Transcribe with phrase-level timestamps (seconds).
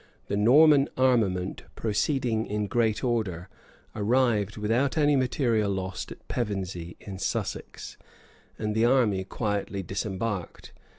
[0.29, 3.49] The Norman armament, proceeding in great order,
[3.95, 7.97] arrived, without any material loss, at Pevensey, in Sussex;
[8.57, 10.73] and the army quietly disembarked.